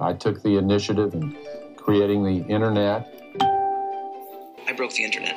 [0.00, 1.34] I took the initiative in
[1.76, 3.06] creating the internet.
[4.68, 5.34] I broke the internet.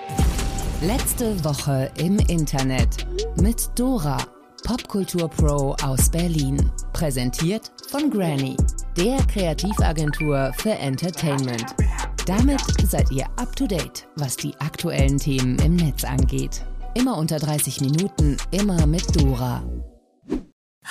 [0.83, 3.05] Letzte Woche im Internet
[3.42, 4.18] mit Dora,
[4.63, 6.71] Popkultur-Pro aus Berlin.
[6.94, 8.55] Präsentiert von Granny,
[8.96, 11.66] der Kreativagentur für Entertainment.
[12.28, 16.64] Damit seid ihr up to date, was die aktuellen Themen im Netz angeht.
[16.93, 19.64] Immer unter 30 Minuten, immer mit Dora.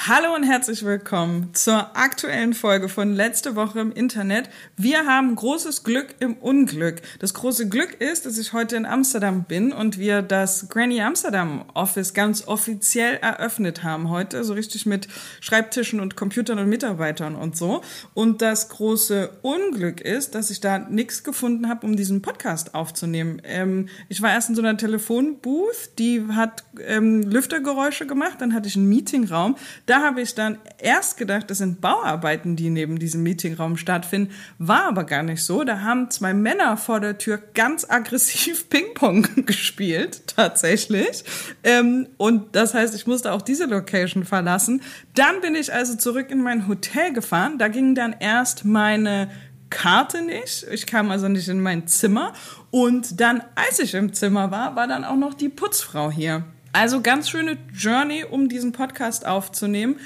[0.06, 4.48] Hallo und herzlich willkommen zur aktuellen Folge von letzte Woche im Internet.
[4.74, 7.02] Wir haben großes Glück im Unglück.
[7.18, 11.66] Das große Glück ist, dass ich heute in Amsterdam bin und wir das Granny Amsterdam
[11.74, 15.06] Office ganz offiziell eröffnet haben heute, so richtig mit
[15.42, 17.82] Schreibtischen und Computern und Mitarbeitern und so.
[18.14, 23.42] Und das große Unglück ist, dass ich da nichts gefunden habe, um diesen Podcast aufzunehmen.
[23.44, 28.66] Ähm, ich war erst in so einer Telefonbooth, die hat ähm, Lüftergeräusche gemacht, dann hatte
[28.66, 29.56] ich einen Meetingraum
[29.90, 34.32] da habe ich dann erst gedacht, das sind Bauarbeiten, die neben diesem Meetingraum stattfinden.
[34.58, 35.64] War aber gar nicht so.
[35.64, 41.24] Da haben zwei Männer vor der Tür ganz aggressiv Ping-Pong gespielt, tatsächlich.
[41.64, 44.80] Ähm, und das heißt, ich musste auch diese Location verlassen.
[45.16, 47.58] Dann bin ich also zurück in mein Hotel gefahren.
[47.58, 49.28] Da ging dann erst meine
[49.70, 50.66] Karte nicht.
[50.70, 52.32] Ich kam also nicht in mein Zimmer.
[52.70, 56.44] Und dann, als ich im Zimmer war, war dann auch noch die Putzfrau hier.
[56.72, 59.96] Also ganz schöne Journey, um diesen Podcast aufzunehmen.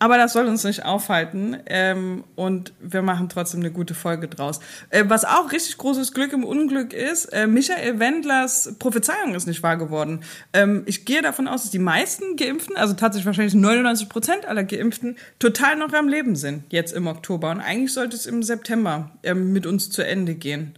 [0.00, 4.60] Aber das soll uns nicht aufhalten ähm, und wir machen trotzdem eine gute Folge draus.
[4.90, 9.62] Äh, was auch richtig großes Glück im Unglück ist, äh, Michael Wendlers Prophezeiung ist nicht
[9.62, 10.20] wahr geworden.
[10.52, 14.62] Ähm, ich gehe davon aus, dass die meisten Geimpften, also tatsächlich wahrscheinlich 99 Prozent aller
[14.62, 17.50] Geimpften, total noch am Leben sind jetzt im Oktober.
[17.50, 20.74] Und eigentlich sollte es im September ähm, mit uns zu Ende gehen.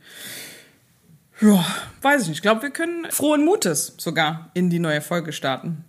[1.41, 1.65] Ja,
[2.03, 2.39] weiß ich nicht.
[2.39, 5.85] Ich glaube, wir können frohen Mutes sogar in die neue Folge starten.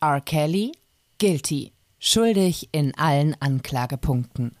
[0.00, 0.20] R.
[0.20, 0.72] Kelly,
[1.18, 1.72] guilty.
[1.98, 4.52] Schuldig in allen Anklagepunkten.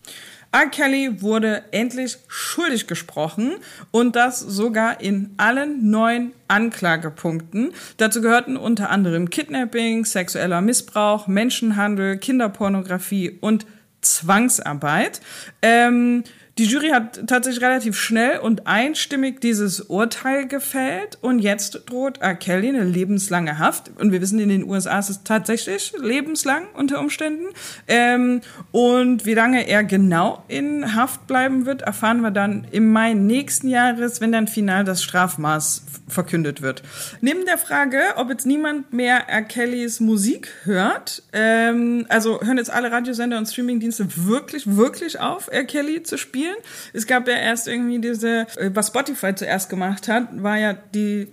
[0.52, 0.66] R.
[0.70, 3.56] Kelly wurde endlich schuldig gesprochen
[3.90, 7.72] und das sogar in allen neun Anklagepunkten.
[7.98, 13.66] Dazu gehörten unter anderem Kidnapping, sexueller Missbrauch, Menschenhandel, Kinderpornografie und
[14.00, 15.20] Zwangsarbeit.
[15.62, 16.24] Ähm,
[16.58, 22.34] die Jury hat tatsächlich relativ schnell und einstimmig dieses Urteil gefällt und jetzt droht R.
[22.34, 23.90] Kelly eine lebenslange Haft.
[24.00, 27.44] Und wir wissen, in den USA ist es tatsächlich lebenslang unter Umständen.
[27.88, 28.40] Ähm,
[28.72, 33.68] und wie lange er genau in Haft bleiben wird, erfahren wir dann im Mai nächsten
[33.68, 36.82] Jahres, wenn dann final das Strafmaß verkündet wird.
[37.20, 39.42] Neben der Frage, ob jetzt niemand mehr R.
[39.42, 45.64] Kellys Musik hört, ähm, also hören jetzt alle Radiosender und Streamingdienste wirklich, wirklich auf, R.
[45.64, 46.45] Kelly zu spielen.
[46.92, 51.28] Es gab ja erst irgendwie diese, äh, was Spotify zuerst gemacht hat, war ja die,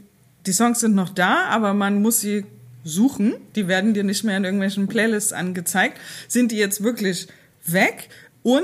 [0.46, 2.46] die Songs sind noch da, aber man muss sie
[2.84, 3.36] suchen.
[3.56, 6.00] Die werden dir nicht mehr in irgendwelchen Playlists angezeigt.
[6.28, 7.28] Sind die jetzt wirklich
[7.66, 8.10] weg?
[8.42, 8.64] Und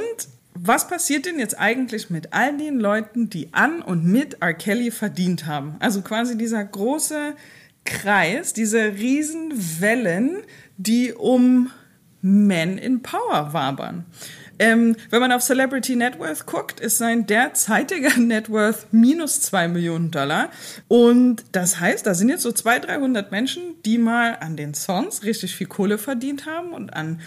[0.53, 4.53] was passiert denn jetzt eigentlich mit all den Leuten, die an und mit R.
[4.53, 5.75] Kelly verdient haben?
[5.79, 7.33] Also quasi dieser große
[7.85, 10.39] Kreis, diese Riesenwellen,
[10.77, 11.71] die um
[12.21, 14.05] Men in Power wabern.
[14.59, 19.67] Ähm, wenn man auf Celebrity Net Worth guckt, ist sein derzeitiger Net Worth minus zwei
[19.67, 20.49] Millionen Dollar.
[20.87, 25.23] Und das heißt, da sind jetzt so 200, 300 Menschen, die mal an den Songs
[25.23, 27.21] richtig viel Kohle verdient haben und an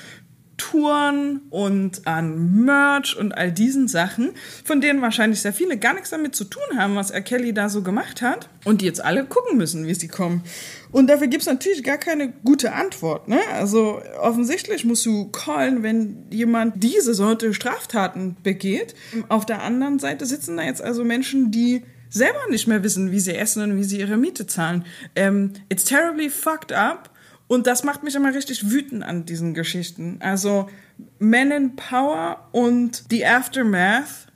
[0.57, 4.33] Touren und an Merch und all diesen Sachen,
[4.65, 7.23] von denen wahrscheinlich sehr viele gar nichts damit zu tun haben, was R.
[7.23, 10.43] Kelly da so gemacht hat und die jetzt alle gucken müssen, wie sie kommen.
[10.91, 13.29] Und dafür gibt es natürlich gar keine gute Antwort.
[13.29, 13.41] Ne?
[13.55, 18.95] Also offensichtlich musst du callen, wenn jemand diese Sorte Straftaten begeht.
[19.29, 23.21] Auf der anderen Seite sitzen da jetzt also Menschen, die selber nicht mehr wissen, wie
[23.21, 24.85] sie essen und wie sie ihre Miete zahlen.
[25.19, 27.12] Um, it's terribly fucked up
[27.53, 30.17] und das macht mich immer richtig wütend an diesen Geschichten.
[30.21, 30.71] Also
[31.19, 34.29] Men in Power und die Aftermath,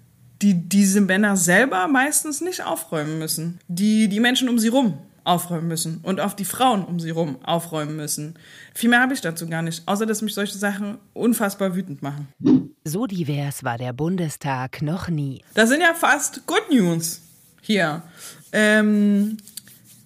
[0.42, 3.58] die diese Männer selber meistens nicht aufräumen müssen.
[3.68, 7.38] Die die Menschen um sie rum aufräumen müssen und auf die Frauen um sie rum
[7.42, 8.34] aufräumen müssen.
[8.74, 12.28] Viel mehr habe ich dazu gar nicht, außer dass mich solche Sachen unfassbar wütend machen.
[12.84, 15.42] So divers war der Bundestag noch nie.
[15.54, 17.22] Das sind ja fast Good News
[17.62, 18.02] hier.
[18.52, 19.38] Ähm,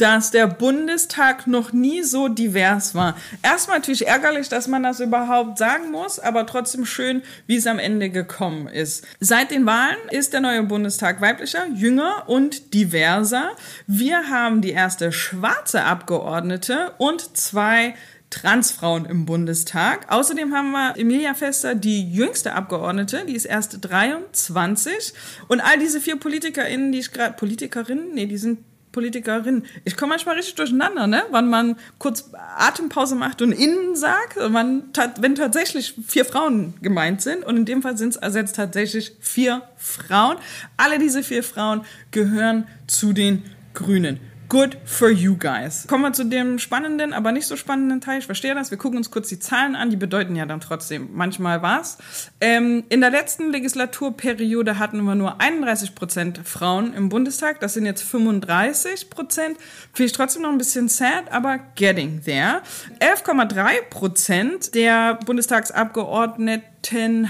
[0.01, 3.17] dass der Bundestag noch nie so divers war.
[3.43, 7.79] Erstmal natürlich ärgerlich, dass man das überhaupt sagen muss, aber trotzdem schön, wie es am
[7.79, 9.07] Ende gekommen ist.
[9.21, 13.51] Seit den Wahlen ist der neue Bundestag weiblicher, jünger und diverser.
[13.87, 17.95] Wir haben die erste schwarze Abgeordnete und zwei
[18.31, 20.11] Transfrauen im Bundestag.
[20.11, 25.13] Außerdem haben wir Emilia Fester, die jüngste Abgeordnete, die ist erst 23.
[25.49, 28.15] Und all diese vier PolitikerInnen, die ich gerade, Politikerinnen?
[28.15, 28.61] Nee, die sind
[28.93, 29.65] Politikerin.
[29.85, 31.23] Ich komme manchmal richtig durcheinander, ne?
[31.31, 34.85] Wann man kurz Atempause macht und innen sagt, wann,
[35.21, 37.45] wenn tatsächlich vier Frauen gemeint sind.
[37.45, 40.37] Und in dem Fall sind es also jetzt tatsächlich vier Frauen.
[40.77, 43.45] Alle diese vier Frauen gehören zu den
[43.75, 44.21] Grünen.
[44.51, 45.87] Good for you guys.
[45.87, 48.19] Kommen wir zu dem spannenden, aber nicht so spannenden Teil.
[48.19, 48.73] Ich verstehe das.
[48.73, 49.91] Wir gucken uns kurz die Zahlen an.
[49.91, 51.99] Die bedeuten ja dann trotzdem manchmal was.
[52.41, 57.61] Ähm, in der letzten Legislaturperiode hatten wir nur 31 Prozent Frauen im Bundestag.
[57.61, 59.57] Das sind jetzt 35 Prozent.
[59.93, 62.63] Finde ich trotzdem noch ein bisschen sad, aber getting there.
[62.99, 66.70] 11,3 Prozent der Bundestagsabgeordneten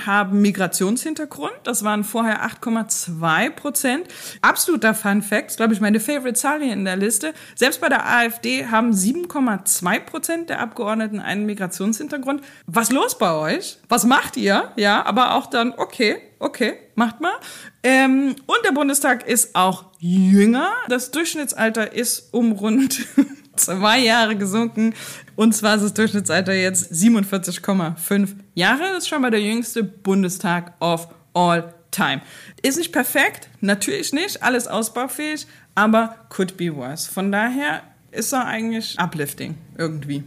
[0.07, 1.53] haben Migrationshintergrund.
[1.65, 4.09] Das waren vorher 8,2 Prozent.
[4.43, 7.35] Absoluter Fun Fact, glaube ich, meine Favorite Zahl hier in der Liste.
[7.55, 12.43] Selbst bei der AfD haben 7,2 Prozent der Abgeordneten einen Migrationshintergrund.
[12.67, 13.79] Was los bei euch?
[13.89, 14.73] Was macht ihr?
[14.77, 17.35] Ja, aber auch dann, okay, okay, macht mal.
[17.83, 20.73] Ähm, und der Bundestag ist auch jünger.
[20.89, 23.07] Das Durchschnittsalter ist um rund
[23.57, 24.95] zwei Jahre gesunken.
[25.41, 28.83] Und zwar ist das Durchschnittsalter jetzt 47,5 Jahre.
[28.93, 32.21] Das ist schon mal der jüngste Bundestag of all time.
[32.61, 37.11] Ist nicht perfekt, natürlich nicht, alles ausbaufähig, aber could be worse.
[37.11, 40.25] Von daher ist er eigentlich uplifting irgendwie.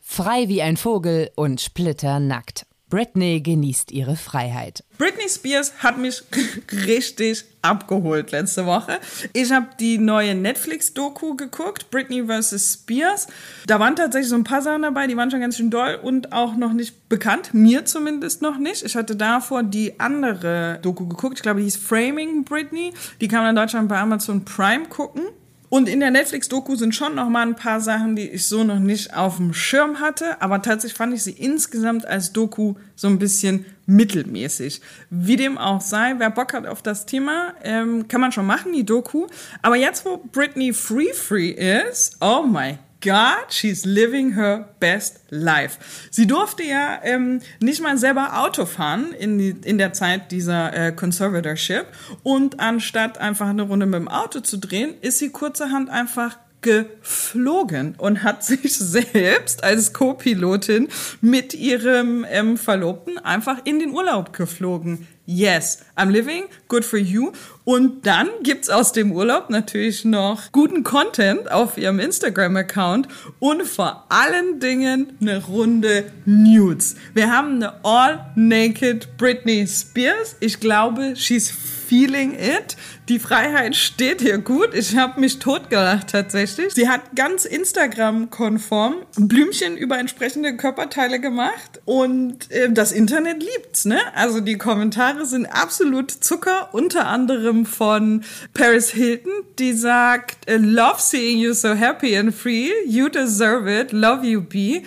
[0.00, 2.66] Frei wie ein Vogel und splitternackt.
[2.88, 4.84] Britney genießt ihre Freiheit.
[4.96, 6.22] Britney Spears hat mich
[6.86, 9.00] richtig abgeholt letzte Woche.
[9.32, 12.74] Ich habe die neue Netflix-Doku geguckt, Britney vs.
[12.74, 13.26] Spears.
[13.66, 16.32] Da waren tatsächlich so ein paar Sachen dabei, die waren schon ganz schön doll und
[16.32, 17.52] auch noch nicht bekannt.
[17.52, 18.84] Mir zumindest noch nicht.
[18.84, 21.38] Ich hatte davor die andere Doku geguckt.
[21.38, 22.92] Ich glaube, die hieß Framing Britney.
[23.20, 25.22] Die kann man in Deutschland bei Amazon Prime gucken.
[25.68, 28.78] Und in der Netflix-Doku sind schon noch mal ein paar Sachen, die ich so noch
[28.78, 30.40] nicht auf dem Schirm hatte.
[30.40, 34.80] Aber tatsächlich fand ich sie insgesamt als Doku so ein bisschen mittelmäßig.
[35.10, 38.72] Wie dem auch sei, wer Bock hat auf das Thema, ähm, kann man schon machen,
[38.72, 39.26] die Doku.
[39.62, 45.78] Aber jetzt, wo Britney Free Free ist, oh my God, she's living her best life.
[46.10, 50.74] Sie durfte ja ähm, nicht mal selber Auto fahren in, die, in der Zeit dieser
[50.74, 51.86] äh, Conservatorship.
[52.24, 57.94] Und anstatt einfach eine Runde mit dem Auto zu drehen, ist sie kurzerhand einfach geflogen
[57.96, 60.88] und hat sich selbst als Co-Pilotin
[61.20, 65.06] mit ihrem ähm, Verlobten einfach in den Urlaub geflogen.
[65.28, 67.32] Yes, I'm living, good for you.
[67.64, 73.08] Und dann gibt's aus dem Urlaub natürlich noch guten Content auf ihrem Instagram-Account
[73.40, 76.94] und vor allen Dingen eine Runde Nudes.
[77.12, 80.36] Wir haben eine all-naked Britney Spears.
[80.38, 81.52] Ich glaube, she's
[81.88, 82.76] feeling it.
[83.08, 84.74] Die Freiheit steht hier gut.
[84.74, 86.74] Ich habe mich totgelacht tatsächlich.
[86.74, 93.98] Sie hat ganz Instagram-konform Blümchen über entsprechende Körperteile gemacht und äh, das Internet liebt's, ne?
[94.14, 98.24] Also die Kommentare sind absolut Zucker, unter anderem von
[98.54, 102.70] Paris Hilton, die sagt, Love seeing you so happy and free.
[102.86, 103.92] You deserve it.
[103.92, 104.82] Love you be.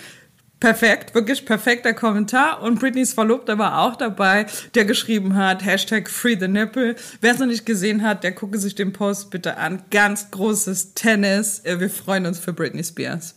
[0.60, 2.62] Perfekt, wirklich perfekter Kommentar.
[2.62, 4.46] Und Britneys Verlobter war auch dabei,
[4.76, 6.96] der geschrieben hat, Hashtag Free the Nipple.
[7.22, 9.84] Wer es noch nicht gesehen hat, der gucke sich den Post bitte an.
[9.90, 11.60] Ganz großes Tennis.
[11.64, 13.36] Äh, wir freuen uns für Britney Spears.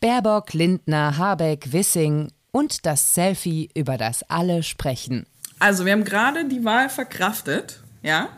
[0.00, 5.26] Baerbock, Lindner, Habeck, Wissing und das Selfie, über das alle sprechen.
[5.58, 8.30] Also, wir haben gerade die Wahl verkraftet, ja.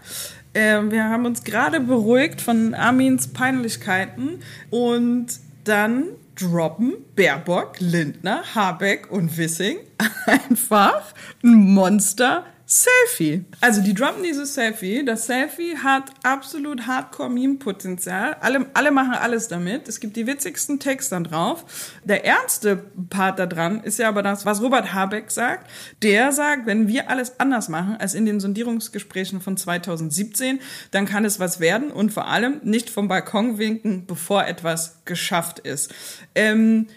[0.54, 4.40] Ähm, wir haben uns gerade beruhigt von Armins Peinlichkeiten
[4.70, 5.26] und
[5.64, 6.04] dann
[6.34, 9.78] droppen Baerbock, Lindner, Habeck und Wissing
[10.26, 12.44] einfach ein Monster
[12.82, 13.44] Selfie.
[13.60, 15.04] Also die droppen dieses Selfie.
[15.04, 18.36] Das Selfie hat absolut Hardcore-Meme-Potenzial.
[18.40, 19.86] Alle, alle machen alles damit.
[19.86, 21.64] Es gibt die witzigsten Texte drauf.
[22.02, 25.70] Der ernste Part da dran ist ja aber das, was Robert Habeck sagt.
[26.02, 30.58] Der sagt, wenn wir alles anders machen als in den Sondierungsgesprächen von 2017,
[30.90, 35.60] dann kann es was werden und vor allem nicht vom Balkon winken, bevor etwas geschafft
[35.60, 35.94] ist.
[36.34, 36.88] Ähm,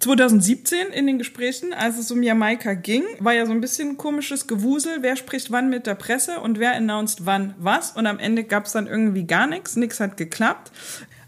[0.00, 4.46] 2017 in den Gesprächen, als es um Jamaika ging, war ja so ein bisschen komisches
[4.46, 7.92] Gewusel, wer spricht wann mit der Presse und wer announced wann was.
[7.92, 10.70] Und am Ende gab es dann irgendwie gar nichts, nichts hat geklappt.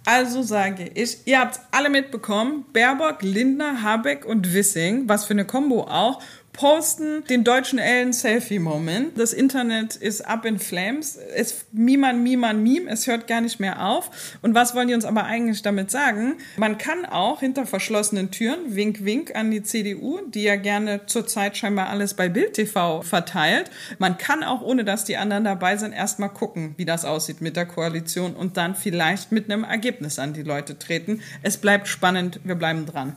[0.07, 5.45] Also sage ich, ihr habt alle mitbekommen, Baerbock, Lindner, Habeck und Wissing, was für eine
[5.45, 6.23] Combo auch,
[6.61, 9.19] posten den deutschen Ellen Selfie Moment.
[9.19, 11.17] Das Internet ist up in flames.
[11.35, 12.91] Es meme an meme an meme.
[12.91, 14.11] Es hört gar nicht mehr auf.
[14.43, 16.35] Und was wollen die uns aber eigentlich damit sagen?
[16.59, 21.57] Man kann auch hinter verschlossenen Türen, wink wink an die CDU, die ja gerne zurzeit
[21.57, 23.71] scheinbar alles bei Bild TV verteilt.
[23.99, 27.57] Man kann auch, ohne dass die anderen dabei sind, erstmal gucken, wie das aussieht mit
[27.57, 31.23] der Koalition und dann vielleicht mit einem Ergebnis an die Leute treten.
[31.43, 32.41] Es bleibt spannend.
[32.45, 33.17] Wir bleiben dran.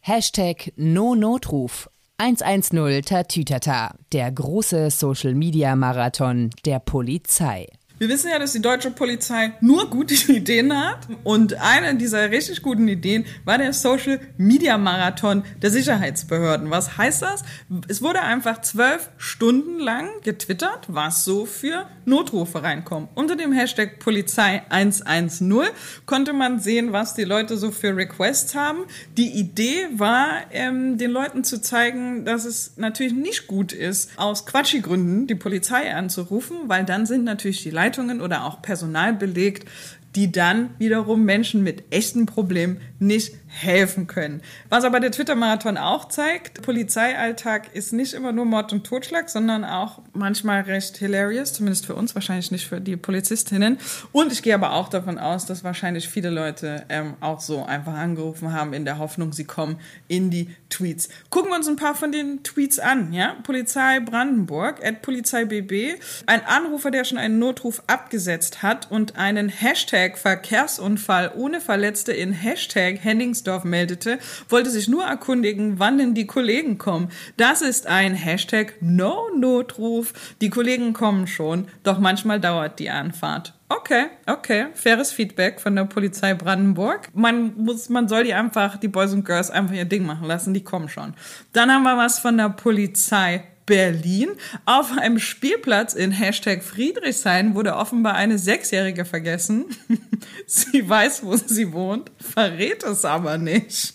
[0.00, 1.90] Hashtag No Notruf
[2.22, 7.66] 110 Tatütata, der große Social-Media-Marathon der Polizei.
[8.00, 11.06] Wir wissen ja, dass die deutsche Polizei nur gute Ideen hat.
[11.22, 16.70] Und eine dieser richtig guten Ideen war der Social Media Marathon der Sicherheitsbehörden.
[16.70, 17.42] Was heißt das?
[17.88, 23.10] Es wurde einfach zwölf Stunden lang getwittert, was so für Notrufe reinkommen.
[23.14, 25.66] Unter dem Hashtag Polizei 110
[26.06, 28.86] konnte man sehen, was die Leute so für Requests haben.
[29.18, 34.46] Die Idee war, ähm, den Leuten zu zeigen, dass es natürlich nicht gut ist, aus
[34.46, 39.68] Quatschi-Gründen die Polizei anzurufen, weil dann sind natürlich die Leitungen Leitungen oder auch Personal belegt,
[40.14, 44.42] die dann wiederum Menschen mit echten Problemen nicht helfen können.
[44.68, 49.64] Was aber der Twitter-Marathon auch zeigt, Polizeialltag ist nicht immer nur Mord und Totschlag, sondern
[49.64, 53.78] auch manchmal recht hilarious, zumindest für uns, wahrscheinlich nicht für die Polizistinnen.
[54.12, 57.94] Und ich gehe aber auch davon aus, dass wahrscheinlich viele Leute ähm, auch so einfach
[57.94, 61.08] angerufen haben in der Hoffnung, sie kommen in die Tweets.
[61.28, 63.36] Gucken wir uns ein paar von den Tweets an, ja?
[63.42, 69.48] Polizei Brandenburg, at Polizei BB, ein Anrufer, der schon einen Notruf abgesetzt hat und einen
[69.48, 74.18] Hashtag Verkehrsunfall ohne Verletzte in Hashtag Hennings Wilhelmsdorf meldete,
[74.48, 77.08] wollte sich nur erkundigen, wann denn die Kollegen kommen.
[77.36, 80.12] Das ist ein Hashtag No-Notruf.
[80.40, 83.54] Die Kollegen kommen schon, doch manchmal dauert die Anfahrt.
[83.68, 87.08] Okay, okay, faires Feedback von der Polizei Brandenburg.
[87.14, 90.54] Man muss, man soll die einfach, die Boys und Girls einfach ihr Ding machen lassen,
[90.54, 91.14] die kommen schon.
[91.52, 94.30] Dann haben wir was von der Polizei Berlin.
[94.66, 99.66] Auf einem Spielplatz in Hashtag Friedrichshain wurde offenbar eine Sechsjährige vergessen.
[100.46, 103.94] sie weiß, wo sie wohnt, verrät es aber nicht.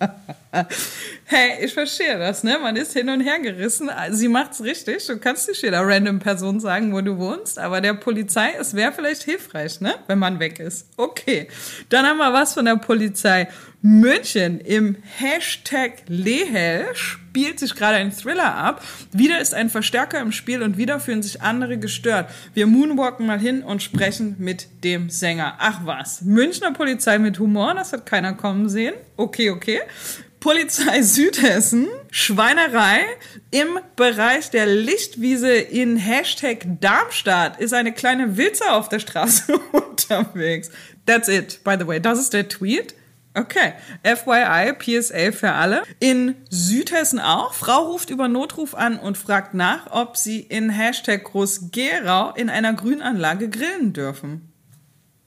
[1.24, 2.58] hey, ich verstehe das, ne?
[2.60, 3.90] Man ist hin und her gerissen.
[4.10, 5.06] Sie macht's richtig.
[5.06, 8.92] Du kannst nicht jeder random Person sagen, wo du wohnst, aber der Polizei, es wäre
[8.92, 9.94] vielleicht hilfreich, ne?
[10.06, 10.88] Wenn man weg ist.
[10.96, 11.48] Okay.
[11.88, 13.48] Dann haben wir was von der Polizei.
[13.82, 18.84] München im Hashtag Lehel spielt sich gerade ein Thriller ab.
[19.12, 22.28] Wieder ist ein Verstärker im Spiel und wieder fühlen sich andere gestört.
[22.52, 25.54] Wir moonwalken mal hin und sprechen mit dem Sänger.
[25.58, 28.94] Ach was, Münchner Polizei mit Humor, das hat keiner kommen sehen.
[29.16, 29.80] Okay, okay.
[30.40, 33.00] Polizei Südhessen, Schweinerei
[33.50, 40.70] im Bereich der Lichtwiese in Hashtag Darmstadt ist eine kleine Wilze auf der Straße unterwegs.
[41.04, 42.00] That's it, by the way.
[42.00, 42.94] Das ist der Tweet.
[43.34, 45.82] Okay, FYI, PSA für alle.
[46.00, 47.52] In Südhessen auch.
[47.52, 52.72] Frau ruft über Notruf an und fragt nach, ob sie in Hashtag Groß-Gerau in einer
[52.72, 54.49] Grünanlage grillen dürfen.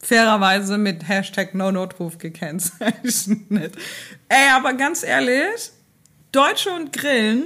[0.03, 3.75] Fairerweise mit Hashtag No-Notruf gekennzeichnet.
[4.29, 5.71] Ey, aber ganz ehrlich,
[6.31, 7.43] Deutsche und Grillen,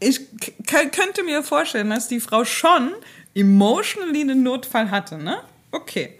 [0.00, 0.20] ich
[0.66, 2.92] könnte mir vorstellen, dass die Frau schon
[3.34, 5.38] emotionally einen Notfall hatte, ne?
[5.72, 6.18] Okay.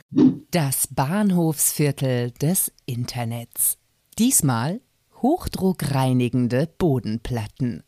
[0.50, 3.78] Das Bahnhofsviertel des Internets.
[4.18, 4.80] Diesmal
[5.23, 7.85] hochdruckreinigende Bodenplatten.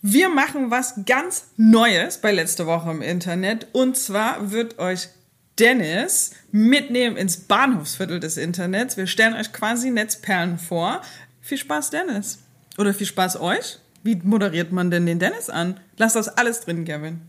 [0.00, 3.68] Wir machen was ganz Neues bei letzte Woche im Internet.
[3.72, 5.08] Und zwar wird euch
[5.58, 8.96] Dennis mitnehmen ins Bahnhofsviertel des Internets.
[8.96, 11.02] Wir stellen euch quasi Netzperlen vor.
[11.40, 12.38] Viel Spaß, Dennis.
[12.78, 13.78] Oder viel Spaß euch.
[14.02, 15.78] Wie moderiert man denn den Dennis an?
[15.96, 17.20] Lass das alles drin, Gavin.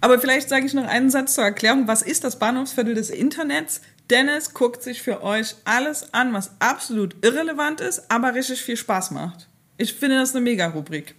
[0.00, 1.86] Aber vielleicht sage ich noch einen Satz zur Erklärung.
[1.86, 3.80] Was ist das Bahnhofsviertel des Internets?
[4.10, 9.12] Dennis guckt sich für euch alles an, was absolut irrelevant ist, aber richtig viel Spaß
[9.12, 9.48] macht.
[9.78, 11.14] Ich finde das eine Mega-Rubrik.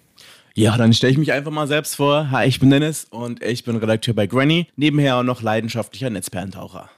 [0.55, 2.29] Ja, dann stelle ich mich einfach mal selbst vor.
[2.29, 6.91] Hi, ich bin Dennis und ich bin Redakteur bei Granny, nebenher auch noch leidenschaftlicher Netzperlentaucher.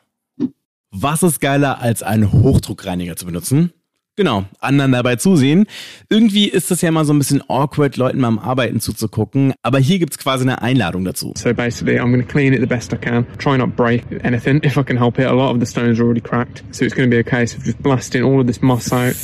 [0.92, 3.72] Was ist geiler, als einen Hochdruckreiniger zu benutzen?
[4.18, 5.68] Genau, anderen dabei zusehen.
[6.10, 10.00] Irgendwie ist das ja immer so ein bisschen awkward, Leuten beim Arbeiten zuzugucken, aber hier
[10.00, 11.34] gibt's quasi eine Einladung dazu.
[11.38, 14.76] So basically, I'm to clean it the best I can, try not break anything if
[14.78, 15.28] I can help it.
[15.28, 17.64] A lot of the stones are already cracked, so it's to be a case of
[17.64, 19.16] just blasting all of this moss out.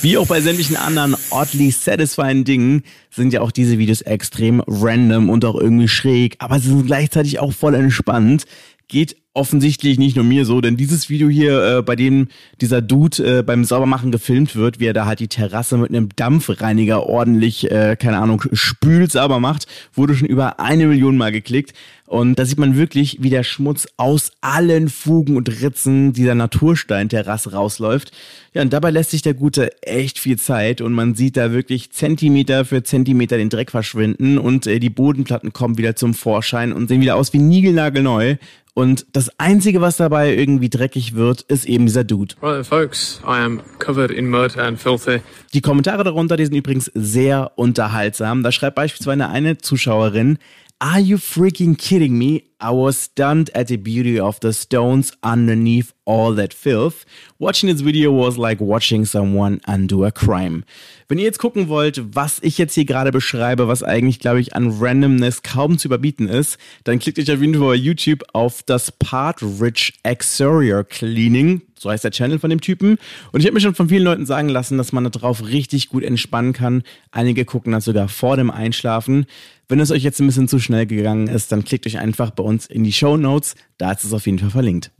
[0.00, 5.28] Wie auch bei sämtlichen anderen oddly satisfying Dingen sind ja auch diese Videos extrem random
[5.28, 8.44] und auch irgendwie schräg, aber sie sind gleichzeitig auch voll entspannt.
[8.88, 12.28] Geht offensichtlich nicht nur mir so, denn dieses Video hier, äh, bei dem
[12.60, 16.08] dieser Dude äh, beim Saubermachen gefilmt wird, wie er da halt die Terrasse mit einem
[16.16, 21.72] Dampfreiniger ordentlich, äh, keine Ahnung, spült sauber macht, wurde schon über eine Million Mal geklickt.
[22.06, 27.52] Und da sieht man wirklich, wie der Schmutz aus allen Fugen und Ritzen dieser Natursteinterrasse
[27.52, 28.12] rausläuft.
[28.54, 31.92] Ja, und dabei lässt sich der Gute echt viel Zeit und man sieht da wirklich
[31.92, 36.88] Zentimeter für Zentimeter den Dreck verschwinden und äh, die Bodenplatten kommen wieder zum Vorschein und
[36.88, 38.36] sehen wieder aus wie niegelnagelneu.
[38.78, 42.36] Und das Einzige, was dabei irgendwie dreckig wird, ist eben dieser Dude.
[42.40, 45.18] Right, folks, I am covered in mud and filthy.
[45.52, 48.44] Die Kommentare darunter, die sind übrigens sehr unterhaltsam.
[48.44, 50.38] Da schreibt beispielsweise eine Zuschauerin,
[50.78, 52.42] Are you freaking kidding me?
[52.60, 57.06] I was stunned at the beauty of the stones underneath all that filth.
[57.38, 60.64] Watching this video was like watching someone undo a crime.
[61.06, 64.56] Wenn ihr jetzt gucken wollt, was ich jetzt hier gerade beschreibe, was eigentlich, glaube ich,
[64.56, 68.64] an Randomness kaum zu überbieten ist, dann klickt euch auf jeden Fall bei YouTube auf
[68.64, 71.62] das Part Rich Exterior Cleaning.
[71.78, 72.98] So heißt der Channel von dem Typen.
[73.30, 76.02] Und ich habe mir schon von vielen Leuten sagen lassen, dass man darauf richtig gut
[76.02, 76.82] entspannen kann.
[77.12, 79.26] Einige gucken das sogar vor dem Einschlafen.
[79.68, 82.42] Wenn es euch jetzt ein bisschen zu schnell gegangen ist, dann klickt euch einfach bei
[82.48, 83.54] uns in die Show Notes.
[83.76, 84.90] Da ist es auf jeden Fall verlinkt.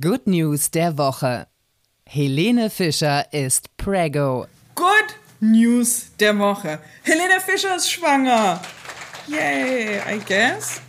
[0.00, 1.46] Good News der Woche.
[2.06, 4.46] Helene Fischer ist Prego.
[4.74, 6.78] Good News der Woche.
[7.02, 8.60] Helene Fischer ist schwanger.
[9.26, 10.80] Yay, I guess.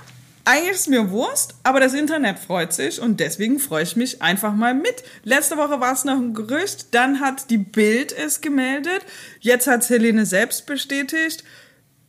[0.47, 4.53] Eigentlich ist mir Wurst, aber das Internet freut sich und deswegen freue ich mich einfach
[4.53, 5.03] mal mit.
[5.23, 9.03] Letzte Woche war es noch ein Gerücht, dann hat die Bild es gemeldet,
[9.39, 11.43] jetzt hat Helene selbst bestätigt.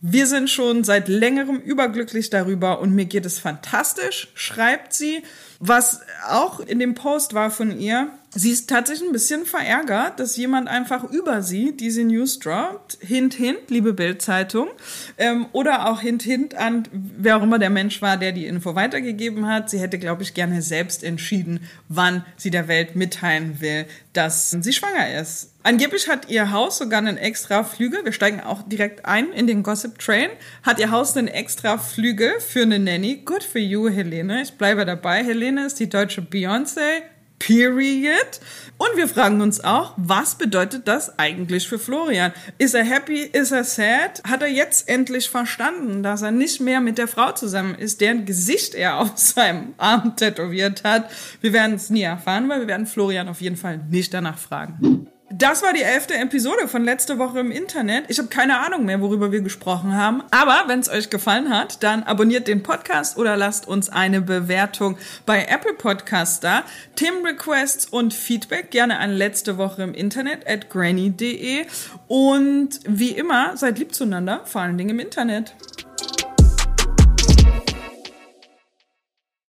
[0.00, 5.23] Wir sind schon seit längerem überglücklich darüber und mir geht es fantastisch, schreibt sie.
[5.59, 10.37] Was auch in dem Post war von ihr, sie ist tatsächlich ein bisschen verärgert, dass
[10.37, 12.99] jemand einfach über sie diese News droppt.
[13.01, 14.69] Hint, hint, liebe Bildzeitung.
[15.17, 18.75] Ähm, oder auch hint, hint an, wer auch immer der Mensch war, der die Info
[18.75, 19.71] weitergegeben hat.
[19.71, 24.73] Sie hätte, glaube ich, gerne selbst entschieden, wann sie der Welt mitteilen will, dass sie
[24.73, 25.53] schwanger ist.
[25.67, 28.05] Angeblich hat ihr Haus sogar einen extra Flügel.
[28.05, 30.31] Wir steigen auch direkt ein in den Gossip Train.
[30.63, 33.23] Hat ihr Haus einen extra Flügel für eine Nanny.
[33.25, 34.43] Good for you, Helene.
[34.43, 35.25] Ich bleibe dabei.
[35.25, 37.03] Helene ist die deutsche Beyoncé.
[37.38, 38.41] Period.
[38.79, 42.33] Und wir fragen uns auch, was bedeutet das eigentlich für Florian?
[42.59, 43.21] Ist er happy?
[43.21, 44.23] Ist er sad?
[44.25, 48.25] Hat er jetzt endlich verstanden, dass er nicht mehr mit der Frau zusammen ist, deren
[48.25, 51.11] Gesicht er auf seinem Arm tätowiert hat?
[51.41, 55.09] Wir werden es nie erfahren, weil wir werden Florian auf jeden Fall nicht danach fragen.
[55.28, 58.04] Das war die elfte Episode von letzte Woche im Internet.
[58.06, 60.23] Ich habe keine Ahnung mehr, worüber wir gesprochen haben.
[60.30, 64.97] Aber wenn es euch gefallen hat, dann abonniert den Podcast oder lasst uns eine Bewertung
[65.26, 66.62] bei Apple Podcasts da.
[66.95, 71.66] Themenrequests und Feedback gerne an letzte Woche im Internet at granny.de.
[72.06, 75.56] Und wie immer, seid lieb zueinander, vor allen Dingen im Internet.